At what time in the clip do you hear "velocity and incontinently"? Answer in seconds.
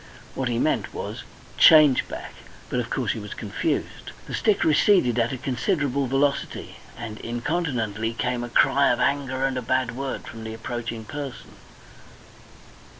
6.07-8.13